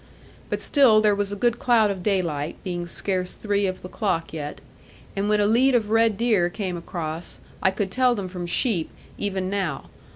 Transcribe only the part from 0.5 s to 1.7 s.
still there was a good